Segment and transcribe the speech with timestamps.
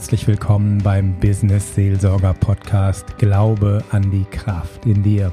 [0.00, 5.30] Herzlich willkommen beim Business Seelsorger Podcast Glaube an die Kraft in dir.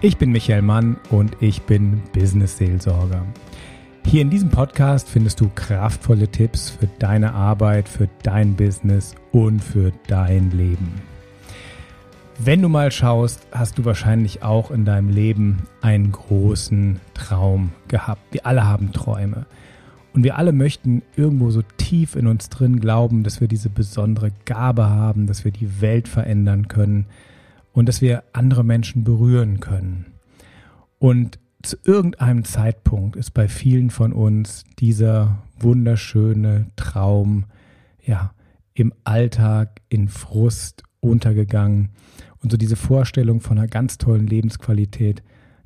[0.00, 3.24] Ich bin Michael Mann und ich bin Business Seelsorger.
[4.04, 9.62] Hier in diesem Podcast findest du kraftvolle Tipps für deine Arbeit, für dein Business und
[9.62, 11.00] für dein Leben.
[12.40, 18.20] Wenn du mal schaust, hast du wahrscheinlich auch in deinem Leben einen großen Traum gehabt.
[18.32, 19.46] Wir alle haben Träume.
[20.12, 24.30] Und wir alle möchten irgendwo so tief in uns drin glauben, dass wir diese besondere
[24.44, 27.06] Gabe haben, dass wir die Welt verändern können
[27.72, 30.06] und dass wir andere Menschen berühren können.
[30.98, 37.44] Und zu irgendeinem Zeitpunkt ist bei vielen von uns dieser wunderschöne Traum,
[38.04, 38.34] ja,
[38.74, 41.90] im Alltag, in Frust untergegangen.
[42.42, 45.22] Und so diese Vorstellung von einer ganz tollen Lebensqualität,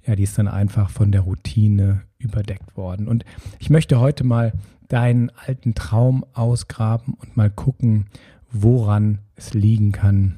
[0.07, 3.09] ja, die ist dann einfach von der Routine überdeckt worden.
[3.09, 3.25] Und
[3.59, 4.53] ich möchte heute mal
[4.89, 8.07] deinen alten Traum ausgraben und mal gucken,
[8.51, 10.37] woran es liegen kann,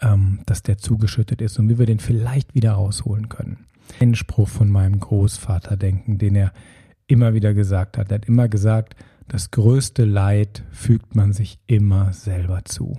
[0.00, 3.66] ähm, dass der zugeschüttet ist und wie wir den vielleicht wieder rausholen können.
[4.00, 6.52] Ein Spruch von meinem Großvater denken, den er
[7.06, 8.10] immer wieder gesagt hat.
[8.10, 8.96] Er hat immer gesagt,
[9.28, 12.98] das größte Leid fügt man sich immer selber zu.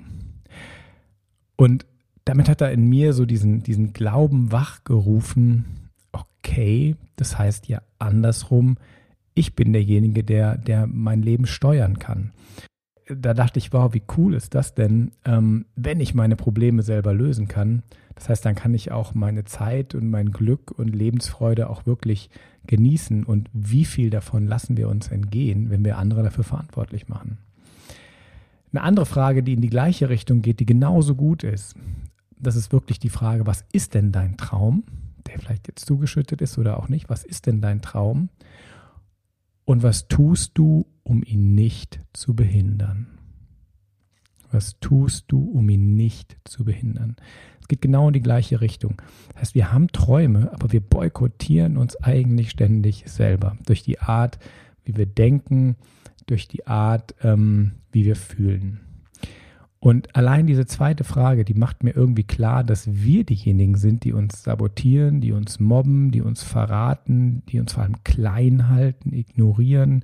[1.56, 1.86] Und
[2.26, 5.85] damit hat er in mir so diesen, diesen Glauben wachgerufen,
[6.46, 8.78] okay, das heißt ja andersrum,
[9.34, 12.32] ich bin derjenige, der, der mein Leben steuern kann.
[13.08, 17.14] Da dachte ich, wow, wie cool ist das denn, ähm, wenn ich meine Probleme selber
[17.14, 17.84] lösen kann.
[18.16, 22.30] Das heißt, dann kann ich auch meine Zeit und mein Glück und Lebensfreude auch wirklich
[22.66, 23.24] genießen.
[23.24, 27.38] Und wie viel davon lassen wir uns entgehen, wenn wir andere dafür verantwortlich machen?
[28.72, 31.76] Eine andere Frage, die in die gleiche Richtung geht, die genauso gut ist,
[32.40, 34.84] das ist wirklich die Frage, was ist denn dein Traum?
[35.36, 37.10] Der vielleicht jetzt zugeschüttet ist oder auch nicht.
[37.10, 38.30] Was ist denn dein Traum?
[39.66, 43.08] Und was tust du, um ihn nicht zu behindern?
[44.52, 47.16] Was tust du, um ihn nicht zu behindern?
[47.60, 49.02] Es geht genau in die gleiche Richtung.
[49.34, 54.40] Das heißt, wir haben Träume, aber wir boykottieren uns eigentlich ständig selber durch die Art,
[54.84, 55.76] wie wir denken,
[56.28, 58.80] durch die Art, ähm, wie wir fühlen.
[59.86, 64.14] Und allein diese zweite Frage, die macht mir irgendwie klar, dass wir diejenigen sind, die
[64.14, 70.04] uns sabotieren, die uns mobben, die uns verraten, die uns vor allem klein halten, ignorieren,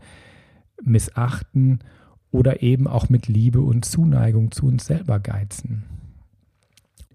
[0.83, 1.79] missachten
[2.29, 5.81] oder eben auch mit Liebe und Zuneigung zu uns selber geizen.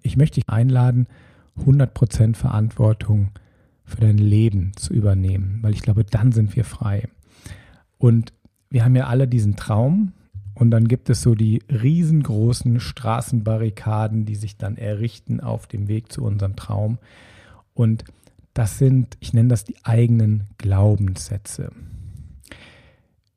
[0.02, 1.06] Ich möchte dich einladen,
[1.64, 3.28] 100% Verantwortung
[3.84, 7.06] für dein Leben zu übernehmen, weil ich glaube, dann sind wir frei.
[7.96, 8.32] Und
[8.70, 10.14] wir haben ja alle diesen Traum,
[10.56, 16.10] und dann gibt es so die riesengroßen Straßenbarrikaden, die sich dann errichten auf dem Weg
[16.10, 16.96] zu unserem Traum.
[17.74, 18.04] Und
[18.54, 21.72] das sind, ich nenne das die eigenen Glaubenssätze.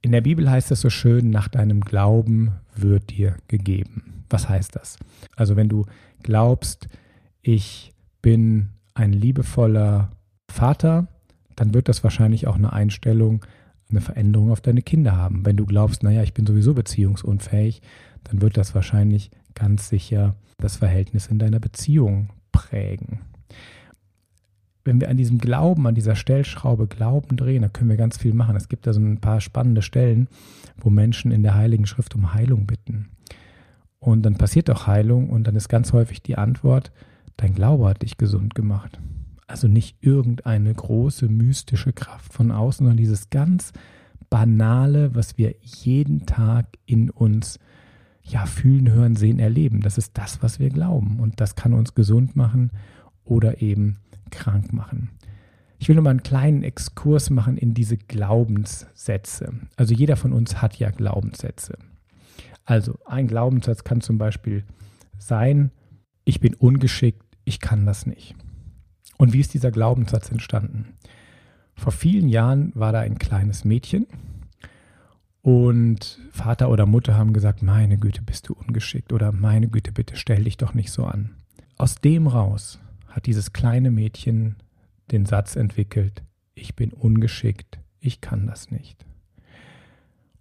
[0.01, 4.23] In der Bibel heißt es so schön, nach deinem Glauben wird dir gegeben.
[4.29, 4.97] Was heißt das?
[5.35, 5.87] Also wenn du
[6.23, 6.87] glaubst,
[7.41, 10.13] ich bin ein liebevoller
[10.47, 11.07] Vater,
[11.57, 13.45] dann wird das wahrscheinlich auch eine Einstellung
[13.89, 15.45] eine Veränderung auf deine Kinder haben.
[15.45, 17.81] Wenn du glaubst, naja, ich bin sowieso beziehungsunfähig,
[18.23, 23.19] dann wird das wahrscheinlich ganz sicher das Verhältnis in deiner Beziehung prägen.
[24.85, 28.33] Wenn wir an diesem Glauben, an dieser Stellschraube Glauben drehen, dann können wir ganz viel
[28.33, 28.55] machen.
[28.55, 30.27] Es gibt da so ein paar spannende Stellen,
[30.77, 33.09] wo Menschen in der Heiligen Schrift um Heilung bitten.
[33.99, 36.91] Und dann passiert auch Heilung und dann ist ganz häufig die Antwort,
[37.37, 38.99] dein Glaube hat dich gesund gemacht.
[39.49, 43.73] Also nicht irgendeine große mystische Kraft von außen, sondern dieses ganz
[44.29, 47.57] banale, was wir jeden Tag in uns
[48.21, 49.81] ja fühlen, hören, sehen, erleben.
[49.81, 52.69] Das ist das, was wir glauben und das kann uns gesund machen
[53.23, 53.97] oder eben
[54.29, 55.09] krank machen.
[55.79, 59.53] Ich will nur mal einen kleinen Exkurs machen in diese Glaubenssätze.
[59.77, 61.77] Also jeder von uns hat ja Glaubenssätze.
[62.65, 64.63] Also ein Glaubenssatz kann zum Beispiel
[65.17, 65.71] sein,
[66.23, 68.35] ich bin ungeschickt, ich kann das nicht.
[69.19, 70.93] Und wie ist dieser Glaubenssatz entstanden?
[71.75, 74.07] Vor vielen Jahren war da ein kleines Mädchen
[75.41, 80.15] und Vater oder Mutter haben gesagt, meine Güte, bist du ungeschickt oder meine Güte, bitte
[80.15, 81.31] stell dich doch nicht so an.
[81.77, 82.79] Aus dem raus
[83.09, 84.55] hat dieses kleine Mädchen
[85.11, 86.23] den Satz entwickelt,
[86.55, 89.05] ich bin ungeschickt, ich kann das nicht.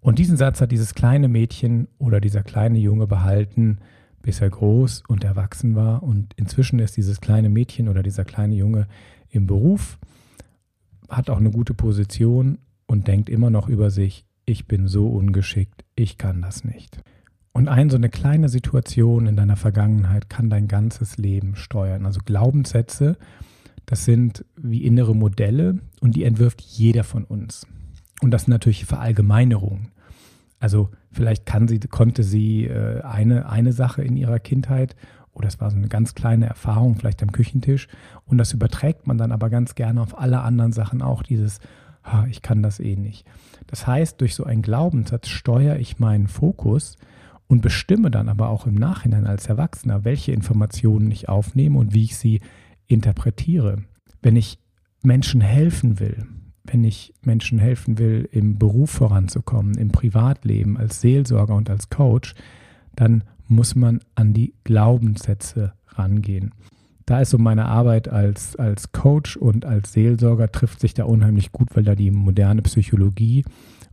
[0.00, 3.80] Und diesen Satz hat dieses kleine Mädchen oder dieser kleine Junge behalten,
[4.28, 6.02] bis er groß und erwachsen war.
[6.02, 8.86] Und inzwischen ist dieses kleine Mädchen oder dieser kleine Junge
[9.30, 9.98] im Beruf,
[11.08, 15.82] hat auch eine gute Position und denkt immer noch über sich, ich bin so ungeschickt,
[15.96, 17.00] ich kann das nicht.
[17.52, 22.04] Und ein so eine kleine Situation in deiner Vergangenheit kann dein ganzes Leben steuern.
[22.04, 23.16] Also Glaubenssätze,
[23.86, 27.66] das sind wie innere Modelle und die entwirft jeder von uns.
[28.20, 29.88] Und das sind natürlich Verallgemeinerungen.
[30.58, 34.96] Also vielleicht kann sie, konnte sie äh, eine, eine Sache in ihrer Kindheit
[35.32, 37.86] oder es war so eine ganz kleine Erfahrung, vielleicht am Küchentisch.
[38.26, 41.60] Und das überträgt man dann aber ganz gerne auf alle anderen Sachen auch, dieses,
[42.02, 43.24] ha, ich kann das eh nicht.
[43.68, 46.96] Das heißt, durch so einen Glaubenssatz steuere ich meinen Fokus
[47.46, 52.04] und bestimme dann aber auch im Nachhinein als Erwachsener, welche Informationen ich aufnehme und wie
[52.04, 52.40] ich sie
[52.88, 53.84] interpretiere.
[54.20, 54.58] Wenn ich
[55.02, 56.26] Menschen helfen will,
[56.70, 62.34] wenn ich Menschen helfen will, im Beruf voranzukommen, im Privatleben, als Seelsorger und als Coach,
[62.94, 66.52] dann muss man an die Glaubenssätze rangehen.
[67.06, 71.52] Da ist so meine Arbeit als, als Coach und als Seelsorger trifft sich da unheimlich
[71.52, 73.44] gut, weil da die moderne Psychologie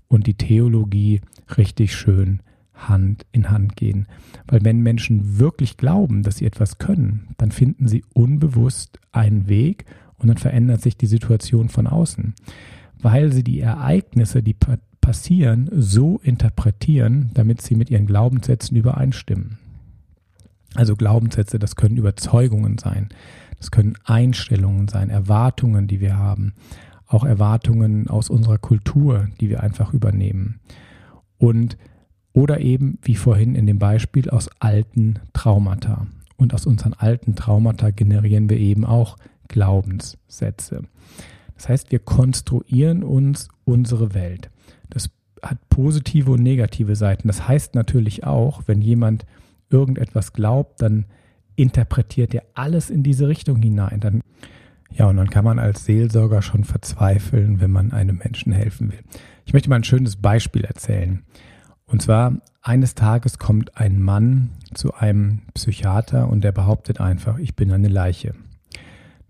[0.07, 1.21] und die Theologie
[1.57, 2.41] richtig schön
[2.73, 4.07] Hand in Hand gehen.
[4.47, 9.85] Weil wenn Menschen wirklich glauben, dass sie etwas können, dann finden sie unbewusst einen Weg
[10.17, 12.33] und dann verändert sich die Situation von außen.
[13.01, 14.55] Weil sie die Ereignisse, die
[15.01, 19.59] passieren, so interpretieren, damit sie mit ihren Glaubenssätzen übereinstimmen.
[20.73, 23.09] Also Glaubenssätze, das können Überzeugungen sein,
[23.57, 26.53] das können Einstellungen sein, Erwartungen, die wir haben,
[27.07, 30.59] auch Erwartungen aus unserer Kultur, die wir einfach übernehmen.
[31.37, 31.77] Und
[32.33, 36.07] oder eben, wie vorhin in dem Beispiel, aus alten Traumata.
[36.35, 39.15] Und aus unseren alten Traumata generieren wir eben auch
[39.47, 40.83] Glaubenssätze.
[41.55, 44.49] Das heißt, wir konstruieren uns unsere Welt.
[44.89, 45.09] Das
[45.41, 47.27] hat positive und negative Seiten.
[47.27, 49.25] Das heißt natürlich auch, wenn jemand
[49.69, 51.05] irgendetwas glaubt, dann
[51.55, 53.99] interpretiert er alles in diese Richtung hinein.
[53.99, 54.21] Dann,
[54.91, 58.99] ja, und dann kann man als Seelsorger schon verzweifeln, wenn man einem Menschen helfen will.
[59.45, 61.23] Ich möchte mal ein schönes Beispiel erzählen.
[61.87, 67.55] Und zwar, eines Tages kommt ein Mann zu einem Psychiater und der behauptet einfach, ich
[67.55, 68.33] bin eine Leiche.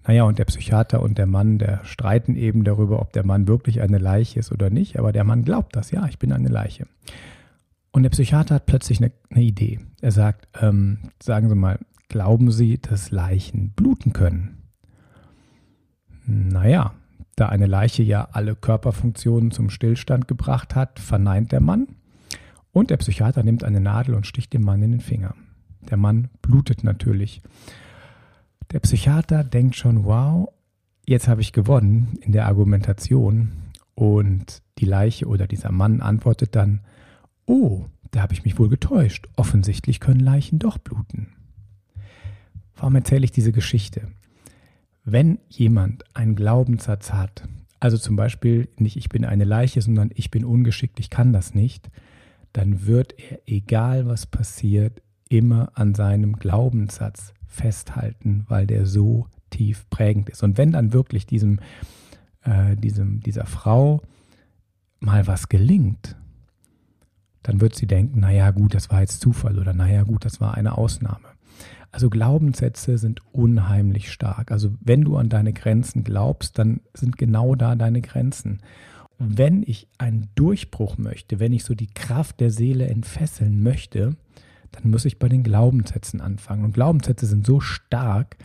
[0.08, 3.82] Naja, und der Psychiater und der Mann, der streiten eben darüber, ob der Mann wirklich
[3.82, 6.86] eine Leiche ist oder nicht, aber der Mann glaubt das, ja, ich bin eine Leiche.
[7.92, 9.80] Und der Psychiater hat plötzlich eine, eine Idee.
[10.02, 11.80] Er sagt, ähm, sagen Sie mal,
[12.10, 14.64] glauben Sie, dass Leichen bluten können?
[16.28, 16.94] Naja,
[17.36, 21.88] da eine Leiche ja alle Körperfunktionen zum Stillstand gebracht hat, verneint der Mann.
[22.72, 25.34] Und der Psychiater nimmt eine Nadel und sticht dem Mann in den Finger.
[25.90, 27.42] Der Mann blutet natürlich.
[28.72, 30.50] Der Psychiater denkt schon, wow,
[31.06, 33.52] jetzt habe ich gewonnen in der Argumentation.
[33.94, 36.82] Und die Leiche oder dieser Mann antwortet dann,
[37.46, 39.28] oh, da habe ich mich wohl getäuscht.
[39.36, 41.28] Offensichtlich können Leichen doch bluten.
[42.76, 44.10] Warum erzähle ich diese Geschichte?
[45.04, 47.48] Wenn jemand einen Glaubenssatz hat,
[47.80, 51.54] also zum Beispiel nicht ich bin eine Leiche, sondern ich bin ungeschickt, ich kann das
[51.54, 51.90] nicht,
[52.54, 59.90] dann wird er, egal was passiert, immer an seinem Glaubenssatz festhalten, weil der so tief
[59.90, 60.44] prägend ist.
[60.44, 61.60] Und wenn dann wirklich diesem,
[62.44, 64.02] äh, diesem, dieser Frau
[65.00, 66.16] mal was gelingt,
[67.44, 70.56] dann wird sie denken, naja gut, das war jetzt Zufall oder naja gut, das war
[70.56, 71.28] eine Ausnahme.
[71.92, 74.52] Also Glaubenssätze sind unheimlich stark.
[74.52, 78.60] Also wenn du an deine Grenzen glaubst, dann sind genau da deine Grenzen.
[79.18, 84.18] Wenn ich einen Durchbruch möchte, wenn ich so die Kraft der Seele entfesseln möchte,
[84.76, 86.66] dann muss ich bei den Glaubenssätzen anfangen.
[86.66, 88.38] Und Glaubenssätze sind so stark,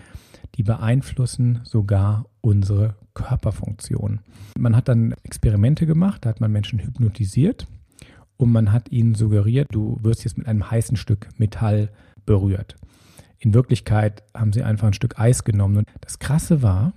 [0.56, 4.20] die beeinflussen sogar unsere Körperfunktion.
[4.58, 7.66] Man hat dann Experimente gemacht, da hat man Menschen hypnotisiert
[8.36, 11.90] und man hat ihnen suggeriert, du wirst jetzt mit einem heißen Stück Metall
[12.24, 12.76] berührt.
[13.38, 15.78] In Wirklichkeit haben sie einfach ein Stück Eis genommen.
[15.78, 16.92] Und das Krasse war,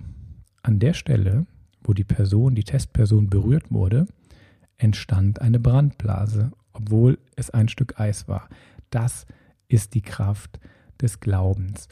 [0.62, 1.46] an der Stelle,
[1.82, 4.06] wo die Person, die Testperson berührt wurde,
[4.76, 8.48] entstand eine Brandblase, obwohl es ein Stück Eis war.
[8.94, 9.26] Das
[9.66, 10.60] ist die Kraft
[11.02, 11.88] des Glaubens.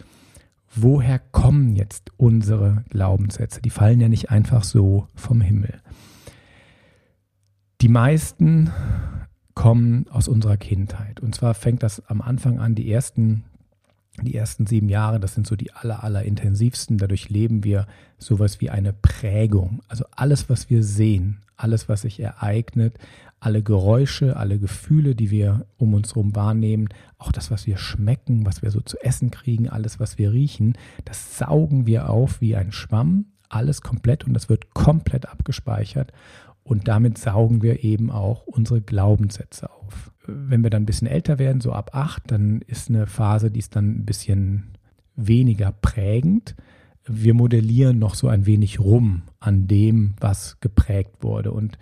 [0.73, 3.61] Woher kommen jetzt unsere Glaubenssätze?
[3.61, 5.80] Die fallen ja nicht einfach so vom Himmel.
[7.80, 8.71] Die meisten
[9.54, 11.18] kommen aus unserer Kindheit.
[11.18, 13.44] Und zwar fängt das am Anfang an, die ersten,
[14.21, 16.99] die ersten sieben Jahre, das sind so die aller, aller intensivsten.
[16.99, 17.87] Dadurch leben wir
[18.19, 19.83] sowas wie eine Prägung.
[19.88, 22.99] Also alles, was wir sehen, alles, was sich ereignet,
[23.40, 26.88] alle Geräusche, alle Gefühle, die wir um uns herum wahrnehmen,
[27.19, 30.76] auch das, was wir schmecken, was wir so zu essen kriegen, alles, was wir riechen,
[31.04, 36.12] das saugen wir auf wie ein Schwamm, alles komplett und das wird komplett abgespeichert.
[36.64, 40.12] Und damit saugen wir eben auch unsere Glaubenssätze auf.
[40.26, 43.59] Wenn wir dann ein bisschen älter werden, so ab acht, dann ist eine Phase, die
[43.59, 44.73] ist dann ein bisschen
[45.16, 46.54] weniger prägend.
[47.04, 51.50] Wir modellieren noch so ein wenig rum an dem, was geprägt wurde.
[51.50, 51.78] Und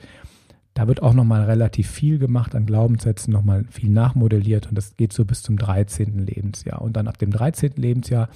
[0.72, 5.12] da wird auch nochmal relativ viel gemacht an Glaubenssätzen, nochmal viel nachmodelliert und das geht
[5.12, 6.26] so bis zum 13.
[6.26, 6.80] Lebensjahr.
[6.80, 7.72] Und dann ab dem 13.
[7.76, 8.30] Lebensjahr,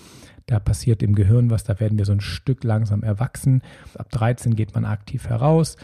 [0.46, 3.62] da passiert im Gehirn was, da werden wir so ein Stück langsam erwachsen.
[3.96, 5.76] Ab 13 geht man aktiv heraus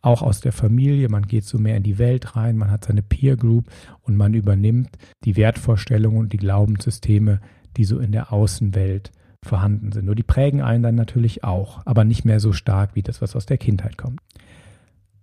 [0.00, 3.02] auch aus der Familie, man geht so mehr in die Welt rein, man hat seine
[3.02, 3.66] Peer Group
[4.02, 4.90] und man übernimmt
[5.24, 7.40] die Wertvorstellungen und die Glaubenssysteme,
[7.76, 9.10] die so in der Außenwelt
[9.44, 10.06] vorhanden sind.
[10.06, 13.36] Nur die prägen einen dann natürlich auch, aber nicht mehr so stark wie das, was
[13.36, 14.20] aus der Kindheit kommt.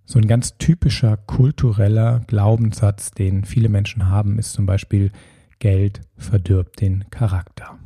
[0.04, 5.10] So ein ganz typischer kultureller Glaubenssatz, den viele Menschen haben, ist zum Beispiel
[5.58, 7.78] Geld verdirbt den Charakter.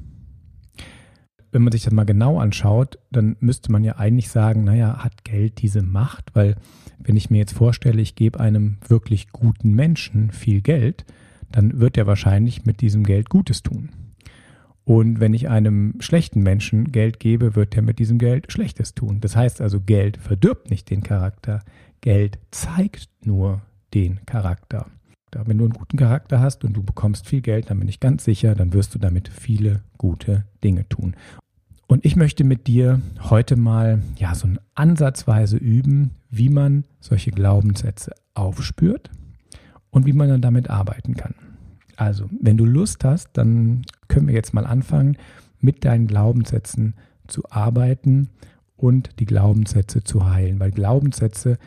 [1.52, 5.24] Wenn man sich das mal genau anschaut, dann müsste man ja eigentlich sagen, naja, hat
[5.24, 6.34] Geld diese Macht?
[6.34, 6.56] Weil
[6.98, 11.04] wenn ich mir jetzt vorstelle, ich gebe einem wirklich guten Menschen viel Geld,
[11.50, 13.90] dann wird er wahrscheinlich mit diesem Geld Gutes tun.
[14.84, 19.20] Und wenn ich einem schlechten Menschen Geld gebe, wird er mit diesem Geld Schlechtes tun.
[19.20, 21.62] Das heißt also, Geld verdirbt nicht den Charakter.
[22.00, 23.62] Geld zeigt nur
[23.94, 24.86] den Charakter.
[25.32, 28.24] Wenn du einen guten Charakter hast und du bekommst viel Geld, dann bin ich ganz
[28.24, 31.14] sicher, dann wirst du damit viele gute Dinge tun.
[31.86, 38.12] Und ich möchte mit dir heute mal ja so ansatzweise üben, wie man solche Glaubenssätze
[38.34, 39.10] aufspürt
[39.90, 41.34] und wie man dann damit arbeiten kann.
[41.96, 45.16] Also, wenn du Lust hast, dann können wir jetzt mal anfangen,
[45.58, 46.94] mit deinen Glaubenssätzen
[47.26, 48.30] zu arbeiten
[48.76, 50.60] und die Glaubenssätze zu heilen.
[50.60, 51.58] Weil Glaubenssätze,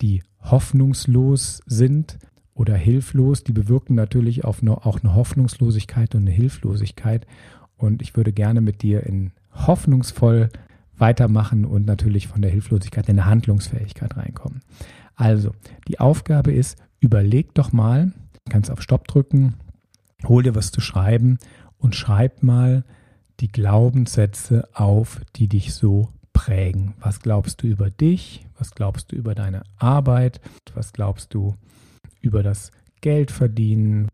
[0.00, 2.18] die hoffnungslos sind
[2.54, 7.26] oder hilflos, die bewirken natürlich auch eine Hoffnungslosigkeit und eine Hilflosigkeit.
[7.76, 10.50] Und ich würde gerne mit dir in hoffnungsvoll
[10.96, 14.60] weitermachen und natürlich von der Hilflosigkeit in eine Handlungsfähigkeit reinkommen.
[15.14, 15.52] Also,
[15.88, 18.12] die Aufgabe ist, überleg doch mal,
[18.48, 19.54] kannst auf Stopp drücken,
[20.24, 21.38] hol dir was zu schreiben
[21.78, 22.84] und schreib mal
[23.40, 26.94] die Glaubenssätze auf, die dich so prägen.
[27.00, 28.46] Was glaubst du über dich?
[28.58, 30.40] Was glaubst du über deine Arbeit?
[30.74, 31.56] Was glaubst du
[32.22, 34.08] über das Geldverdienen?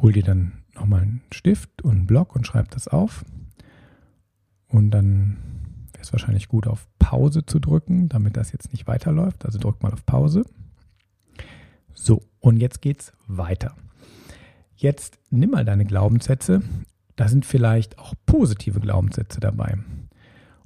[0.00, 3.24] Hol dir dann nochmal einen Stift und einen Block und schreib das auf.
[4.68, 5.38] Und dann
[5.92, 9.44] wäre es wahrscheinlich gut, auf Pause zu drücken, damit das jetzt nicht weiterläuft.
[9.44, 10.44] Also drück mal auf Pause.
[11.94, 13.74] So, und jetzt geht's weiter.
[14.76, 16.62] Jetzt nimm mal deine Glaubenssätze.
[17.16, 19.78] Da sind vielleicht auch positive Glaubenssätze dabei.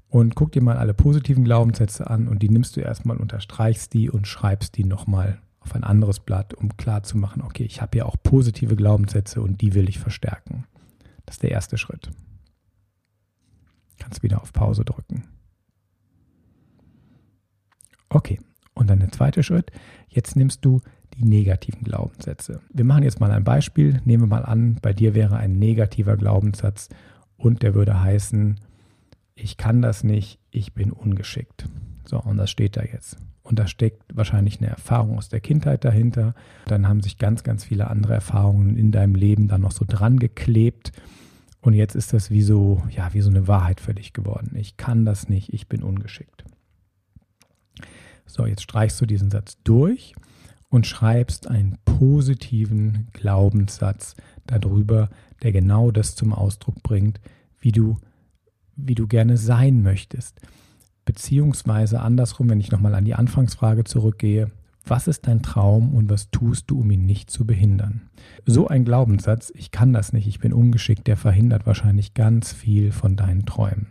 [0.09, 4.11] Und guck dir mal alle positiven Glaubenssätze an und die nimmst du erstmal, unterstreichst die
[4.11, 7.99] und schreibst die nochmal auf ein anderes Blatt, um klar zu machen, okay, ich habe
[7.99, 10.65] ja auch positive Glaubenssätze und die will ich verstärken.
[11.27, 12.11] Das ist der erste Schritt.
[13.99, 15.25] Kannst wieder auf Pause drücken.
[18.09, 18.41] Okay,
[18.75, 19.71] und dann der zweite Schritt.
[20.09, 20.81] Jetzt nimmst du
[21.15, 22.61] die negativen Glaubenssätze.
[22.73, 24.01] Wir machen jetzt mal ein Beispiel.
[24.05, 26.89] Nehmen wir mal an, bei dir wäre ein negativer Glaubenssatz
[27.37, 28.59] und der würde heißen,
[29.35, 31.67] ich kann das nicht, ich bin ungeschickt.
[32.05, 33.19] So, und das steht da jetzt.
[33.43, 36.35] Und da steckt wahrscheinlich eine Erfahrung aus der Kindheit dahinter.
[36.67, 40.19] Dann haben sich ganz, ganz viele andere Erfahrungen in deinem Leben dann noch so dran
[40.19, 40.93] geklebt.
[41.61, 44.53] Und jetzt ist das wie so, ja, wie so eine Wahrheit für dich geworden.
[44.55, 46.45] Ich kann das nicht, ich bin ungeschickt.
[48.25, 50.15] So, jetzt streichst du diesen Satz durch
[50.69, 54.15] und schreibst einen positiven Glaubenssatz
[54.47, 55.11] darüber,
[55.43, 57.21] der genau das zum Ausdruck bringt,
[57.59, 57.99] wie du,
[58.77, 60.41] wie du gerne sein möchtest.
[61.11, 64.53] Beziehungsweise andersrum, wenn ich nochmal an die Anfangsfrage zurückgehe,
[64.87, 68.03] was ist dein Traum und was tust du, um ihn nicht zu behindern?
[68.47, 72.93] So ein Glaubenssatz, ich kann das nicht, ich bin ungeschickt, der verhindert wahrscheinlich ganz viel
[72.93, 73.89] von deinen Träumen.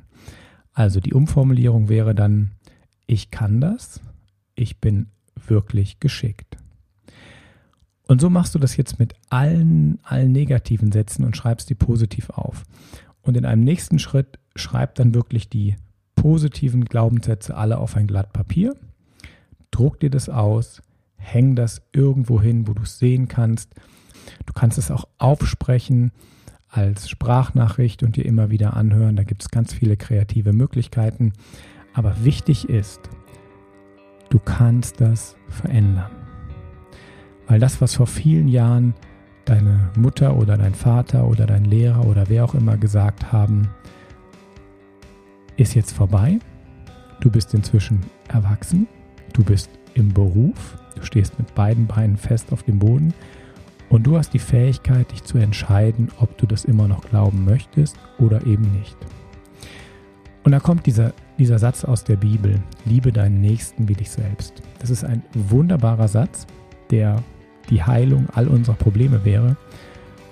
[0.71, 2.51] Also die Umformulierung wäre dann,
[3.05, 3.99] ich kann das,
[4.55, 5.07] ich bin
[5.45, 6.55] wirklich geschickt.
[8.07, 12.29] Und so machst du das jetzt mit allen, allen negativen Sätzen und schreibst die positiv
[12.29, 12.63] auf.
[13.21, 15.75] Und in einem nächsten Schritt schreib dann wirklich die
[16.19, 18.75] positiven Glaubenssätze alle auf ein Blatt Papier,
[19.71, 20.81] druck dir das aus,
[21.15, 23.73] häng das irgendwo hin, wo du es sehen kannst.
[24.45, 26.11] Du kannst es auch aufsprechen
[26.67, 29.15] als Sprachnachricht und dir immer wieder anhören.
[29.15, 31.31] Da gibt es ganz viele kreative Möglichkeiten.
[31.93, 32.99] Aber wichtig ist,
[34.29, 36.11] du kannst das verändern.
[37.47, 38.93] Weil das, was vor vielen Jahren
[39.45, 43.69] deine Mutter oder dein Vater oder dein Lehrer oder wer auch immer gesagt haben,
[45.59, 46.39] ist jetzt vorbei.
[47.19, 48.87] Du bist inzwischen erwachsen.
[49.33, 50.77] Du bist im Beruf.
[50.95, 53.13] Du stehst mit beiden Beinen fest auf dem Boden.
[53.89, 57.97] Und du hast die Fähigkeit, dich zu entscheiden, ob du das immer noch glauben möchtest
[58.19, 58.95] oder eben nicht.
[60.43, 64.61] Und da kommt dieser, dieser Satz aus der Bibel, liebe deinen Nächsten wie dich selbst.
[64.79, 66.47] Das ist ein wunderbarer Satz,
[66.91, 67.21] der
[67.69, 69.57] die Heilung all unserer Probleme wäre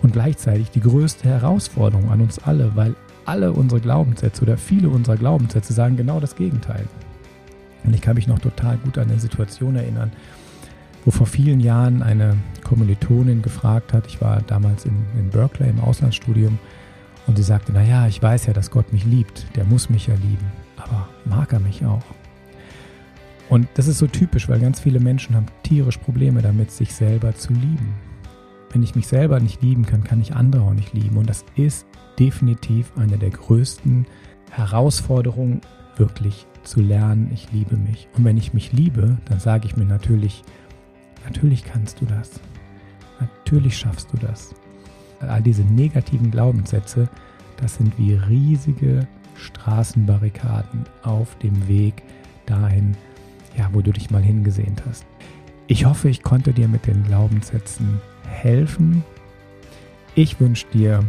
[0.01, 2.95] und gleichzeitig die größte Herausforderung an uns alle, weil
[3.27, 6.85] alle unsere Glaubenssätze oder viele unserer Glaubenssätze sagen genau das Gegenteil.
[7.83, 10.11] Und ich kann mich noch total gut an eine Situation erinnern,
[11.05, 15.79] wo vor vielen Jahren eine Kommilitonin gefragt hat, ich war damals in, in Berkeley im
[15.79, 16.59] Auslandsstudium,
[17.27, 20.15] und sie sagte, naja, ich weiß ja, dass Gott mich liebt, der muss mich ja
[20.15, 20.45] lieben,
[20.77, 22.03] aber mag er mich auch?
[23.49, 27.35] Und das ist so typisch, weil ganz viele Menschen haben tierisch Probleme damit, sich selber
[27.35, 27.95] zu lieben.
[28.71, 31.17] Wenn ich mich selber nicht lieben kann, kann ich andere auch nicht lieben.
[31.17, 31.85] Und das ist
[32.19, 34.05] definitiv eine der größten
[34.51, 35.61] Herausforderungen,
[35.95, 38.07] wirklich zu lernen, ich liebe mich.
[38.15, 40.43] Und wenn ich mich liebe, dann sage ich mir natürlich,
[41.23, 42.39] natürlich kannst du das.
[43.19, 44.53] Natürlich schaffst du das.
[45.19, 47.09] All diese negativen Glaubenssätze,
[47.57, 52.03] das sind wie riesige Straßenbarrikaden auf dem Weg
[52.45, 52.95] dahin,
[53.57, 55.05] ja, wo du dich mal hingesehnt hast.
[55.67, 59.03] Ich hoffe, ich konnte dir mit den Glaubenssätzen helfen.
[60.15, 61.03] Ich wünsche dir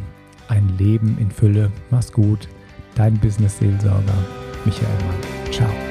[0.49, 1.71] ein Leben in Fülle.
[1.91, 2.49] Mach's gut.
[2.95, 4.15] Dein Business-Seelsorger
[4.65, 5.53] Michael Mann.
[5.53, 5.88] Ciao.